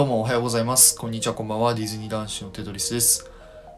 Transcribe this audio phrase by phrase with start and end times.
[0.00, 0.96] どうもおはようございます。
[0.96, 1.74] こんにちは、こんばんは。
[1.74, 3.30] ディズニー男子のテトリスです。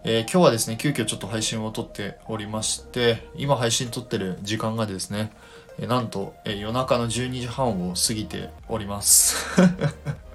[0.05, 5.33] えー今日はですね、急遽ちょっと配信を撮っておりまして、今配信撮ってる時間がですね、
[5.81, 9.37] えなんと、え夜中の12時半を過ぎております。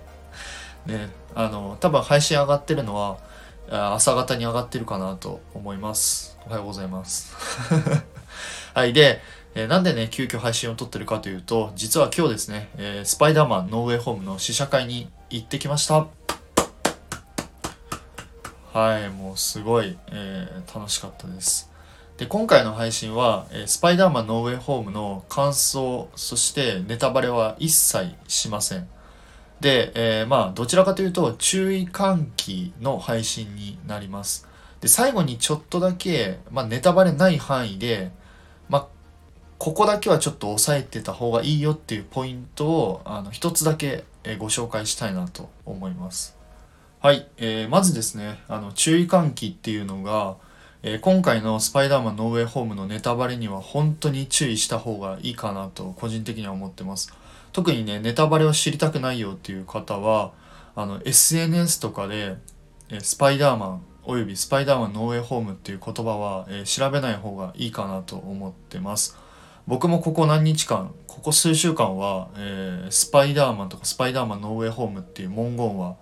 [0.86, 3.18] ね、あの、多分配信上がってるのは、
[3.96, 6.38] 朝方に上がってるかなと思います。
[6.48, 7.34] おはようございます。
[8.76, 8.92] はい。
[8.92, 9.22] で、
[9.56, 16.08] えーなんでね、急遽配信を撮ってるかというと、実は今日ですね、えースパイダーマンノーウェイホームの試写会に行ってきました。
[18.74, 21.72] はい、もうすごい、えー楽しかったです。
[22.18, 28.88] で、今回の配信は、えースパイダーマンノーウェイホームの感想、そしてネタバレは一切しません。
[29.60, 34.48] で、えーまあ、どちらかというと、注意喚起の配信になります。
[34.82, 38.12] で、最後にちょっとだけ、まあ、ネタバレない範囲で、
[38.70, 38.88] まあ、
[39.58, 46.36] ここだけはちょっと押さえてた方がいいよっていうポイントを、あの、一つだけ、えご紹介したいなと思います。
[47.00, 50.36] はい、えーまずですね、あの、注意喚起っていうのが、
[50.84, 57.14] えー今回のスパイダーマンノーウェイホームのネタバレには本当に注意した方がいいかなと個人的には思ってます。
[57.54, 60.32] 特にね、ネタバレを知りたくないよっていう方は、
[60.76, 62.36] あの、SNS とかで、
[62.90, 69.18] えースパイダーマンおよびスパイダーマンノーウェイホームっていう言葉は、えー調べない方がいいかなと思ってます。
[69.68, 75.98] 僕もここ何日間、ここ数週間は、えースパイダーマンとかスパイダーマンノーウェイホームっていう文言は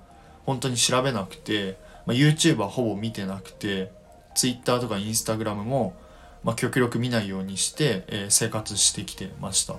[0.46, 3.92] 本当に調べなくて、まあ、YouTube はほぼ見てなくて
[4.36, 5.96] Twitter とか Instagram も、
[6.44, 9.78] まあ、極力見ないようにして、えー生活してきてました。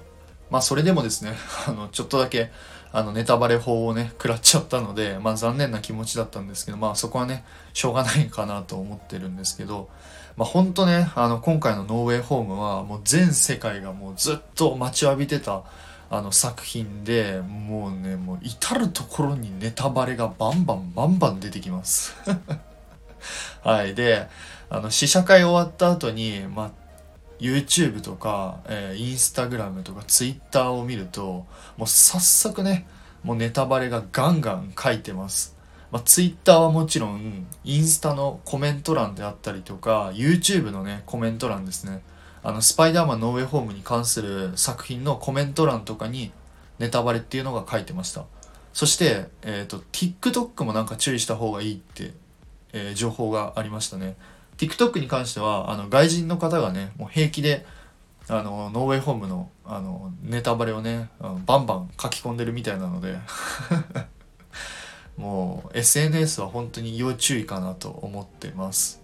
[0.51, 1.35] まあそれでもですね
[1.69, 2.51] あのちょっとだけ
[2.91, 9.89] あのネタバレ法をね食らっちゃったのでまあ残念な気持ちだったんですけどまあそこはねしょうがないかなと思ってるんですけど
[10.37, 15.65] まあ本当ねあの今回のノーウェイホームはもう全世界がもうずっと待ちわびてた
[16.09, 22.15] あの作品でもうねもう至る所にネタバレがバンバンバンバン出てきます。
[23.65, 23.95] はい。
[23.95, 24.29] で
[24.69, 26.71] あの試写会終わった後にまあ
[27.41, 31.47] YouTube とか、えー、Instagram とか Twitter を見ると
[31.77, 32.87] もう早速ね
[33.23, 35.56] もうネタバレがガンガン書いてます。
[35.91, 42.03] まあ、Twitter はもちろんインスタのコメント欄であったりとか YouTube のねコメント欄ですね。
[42.43, 46.31] あのスパイダーマンノーウェイホームに関する作品のコメント欄とかに
[46.79, 48.25] ネタバレっていうのが書いてました。
[48.73, 52.13] そして、えー、と TikTok もなんか注意した方がいいって、
[52.73, 54.17] えー情報がありましたね。
[54.59, 57.67] TikTok に関してはあの外人の方がねもう平気で
[58.29, 61.11] あのノーウェイホームのあのネタバレをね
[61.47, 63.19] バンバン書き込んでるみたいなので。
[65.17, 69.03] もう SNS は本当に要注意かなと思ってます。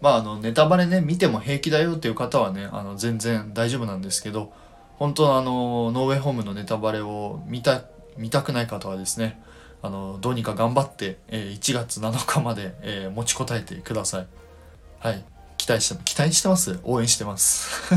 [0.00, 4.52] まああのネタバレね見ても平気だよっていう方はねあの全然大丈夫なんですけど
[4.96, 7.84] 本当あのノーウェイホームのネタバレを見た
[8.16, 9.40] 見たくない方はですね
[9.82, 14.26] あのどうにか頑張って、えー1月7日まで、えー持ちこたえてください。
[14.98, 15.24] はい。
[15.56, 16.80] 期待して期待してます？
[16.82, 17.94] 応援してます。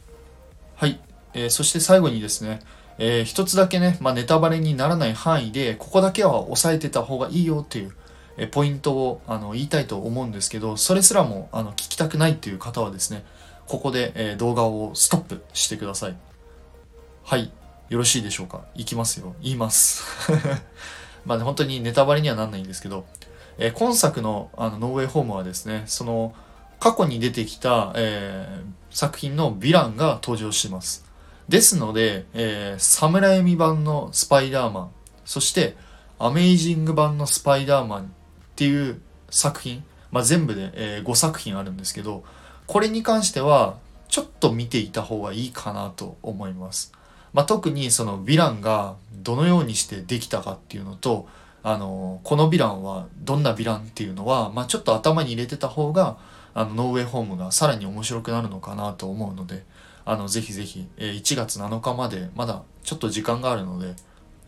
[0.76, 1.00] はい、
[1.34, 2.60] えーそして最後にですね
[2.98, 7.92] えー一つだけね、まあ、ネタバレにならない範囲でここだけは押さえてた方がいいよっていう、
[8.36, 13.24] えーポイントをあの言いたいと思うんですけどそれすらもあの聞きたくないっていう方はですね
[13.66, 16.16] ここで、えー動画をストップしてください。
[17.24, 17.50] はい。
[17.88, 18.62] よろしいでしょうか？
[18.74, 19.34] いきますよ。
[19.40, 20.04] 言います。
[21.24, 23.04] まあね本当にネタバレにはなんないんですけど、
[23.58, 26.34] えー今作のあのノーウェイホームはですねその
[26.78, 31.05] 過去に出てきた、えー作品のヴィランが登場します。
[31.48, 34.90] ですので、えー、サムライミ版のスパイダーマン、
[35.24, 35.76] そして、
[36.18, 38.06] アメイジング版のスパイダーマンっ
[38.56, 42.24] ていう作品、まあ、全部で、え5作品あるんですけど、
[42.66, 43.76] これに関しては、
[44.08, 46.92] ちょっと見ていた方がいいかなと思います。
[47.32, 51.28] まあ、特にそのヴィランがどのようにしてできたかっていうのと、
[51.62, 56.16] あの、このヴィランはどんなヴィランっていうのは、まあ、ちょっと頭に入れてた方が、
[56.54, 59.64] あの、ノーウェイホームがさらに面白くなるのかなと思うので、
[60.06, 63.94] あの、ぜひぜひ、えー1月7日まで、まだちょっと時間があるので、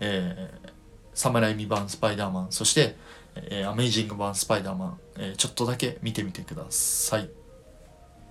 [0.00, 0.71] えー、
[1.15, 2.97] サムライミ版スパイダーマン、そして、
[3.35, 7.29] えーアメイジング版スパイダーマン、えーちょっとだけ見てみてください。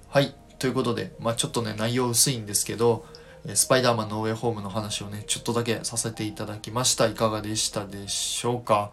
[0.09, 0.33] はい。
[0.57, 3.05] ということで、まあちょっとね、内容薄いんですけど、
[3.45, 7.07] えスパイダーマンノーウェイホームの話をね、ちょっとだけさせていただきました。
[7.07, 8.91] いかがでしたでしょうか？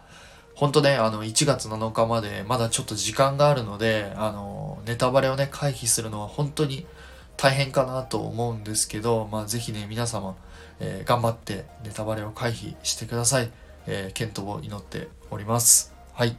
[0.56, 6.86] 本当ね、あの、1月7日までまだちょっと時間があるので、あの、ネタバレをね、回避するのは本当に
[7.36, 10.36] 大変かなと思うんですけど、まあ、ぜひね、皆様、
[10.80, 13.50] えー頑張ってネタバレを回避してください。
[13.86, 15.94] えー、健闘を祈っております。
[16.14, 16.36] はい。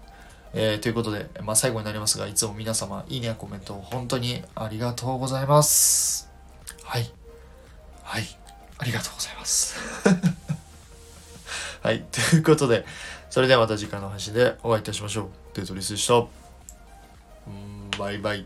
[0.54, 6.30] えーということで、まあ、最後になりますが、いつも皆様、いいねやコメントを、本当にありがとうございます。
[6.84, 7.12] はい。
[8.04, 8.24] はい。
[8.78, 9.76] ありがとうございます。
[11.82, 12.04] はい。
[12.12, 12.86] ということで、
[13.30, 15.30] それではまた次回の配信でお会いいたしましょう。
[15.54, 16.26] デトリスでした。
[17.98, 18.46] バイバイ。